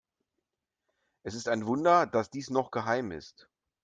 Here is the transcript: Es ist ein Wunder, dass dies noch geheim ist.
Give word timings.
Es 1.21 1.35
ist 1.35 1.47
ein 1.47 1.67
Wunder, 1.67 2.07
dass 2.07 2.31
dies 2.31 2.49
noch 2.49 2.71
geheim 2.71 3.11
ist. 3.11 3.47